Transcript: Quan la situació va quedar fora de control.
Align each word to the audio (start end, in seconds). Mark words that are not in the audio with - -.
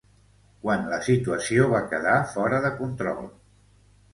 Quan 0.63 0.87
la 0.93 0.99
situació 1.09 1.67
va 1.73 1.81
quedar 1.91 2.17
fora 2.33 2.63
de 2.67 2.73
control. 2.83 3.21